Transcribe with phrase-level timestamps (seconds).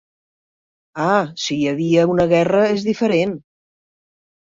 [1.07, 3.37] Ah, si hi havia una guerra és diferent.